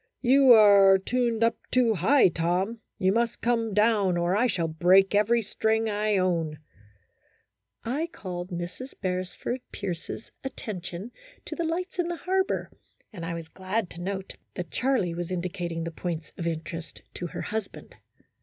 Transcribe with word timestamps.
"You 0.33 0.51
are 0.53 0.97
tuned 0.97 1.43
up 1.43 1.57
too 1.69 1.93
high, 1.93 2.29
Tom; 2.29 2.79
you 2.97 3.11
must 3.11 3.39
come 3.39 3.71
down, 3.71 4.17
or 4.17 4.35
I 4.35 4.47
shall 4.47 4.67
break 4.67 5.13
every 5.13 5.43
string 5.43 5.91
I 5.91 6.17
own." 6.17 6.57
I 7.85 8.07
called 8.11 8.49
Mrs. 8.49 8.95
Beresford 8.99 9.61
Pierce's 9.71 10.31
attention 10.43 11.11
to 11.45 11.55
the 11.55 11.63
lights 11.65 11.99
in 11.99 12.07
the 12.07 12.15
harbor, 12.15 12.71
and 13.13 13.23
I 13.23 13.35
was 13.35 13.47
glad 13.47 13.91
to 13.91 14.01
note 14.01 14.37
that 14.55 14.71
Charlie 14.71 15.13
was 15.13 15.29
indicating 15.29 15.83
the 15.83 15.91
points 15.91 16.31
of 16.35 16.47
interest 16.47 17.03
to 17.13 17.27
her 17.27 17.41
husband. 17.41 17.93